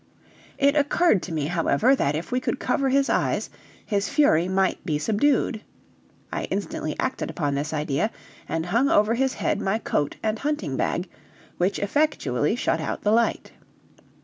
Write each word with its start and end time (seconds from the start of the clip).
It 0.57 0.75
occurred 0.75 1.21
to 1.21 1.31
me, 1.31 1.45
however, 1.45 1.95
that 1.95 2.15
if 2.15 2.31
we 2.31 2.39
could 2.39 2.57
cover 2.59 2.89
his 2.89 3.07
eyes, 3.07 3.51
his 3.85 4.09
fury 4.09 4.47
might 4.47 4.83
be 4.83 4.97
subdued. 4.97 5.61
I 6.33 6.45
instantly 6.45 6.95
acted 6.99 7.29
upon 7.29 7.53
this 7.53 7.71
idea, 7.71 8.09
and 8.49 8.67
flung 8.69 8.89
over 8.89 9.13
his 9.13 9.35
head 9.35 9.61
my 9.61 9.77
coat 9.77 10.15
and 10.23 10.39
hunting 10.39 10.75
bag, 10.75 11.07
which 11.59 11.77
effectually 11.77 12.55
shut 12.55 12.81
out 12.81 13.03
the 13.03 13.11
light. 13.11 13.51